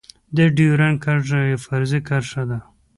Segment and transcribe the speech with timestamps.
[0.35, 2.59] د ډيورند کرښه يوه فرضي کرښه ده.